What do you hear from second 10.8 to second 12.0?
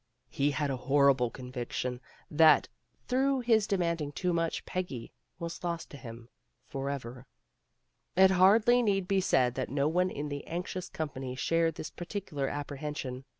company shared this